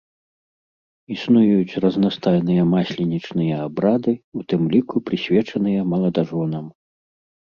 Існуюць 1.15 1.77
разнастайныя 1.83 2.61
масленічныя 2.73 3.55
абрады, 3.69 4.13
у 4.41 4.49
тым 4.55 4.61
ліку 4.75 4.95
прысвечаныя 5.11 5.81
маладажонам. 5.95 6.65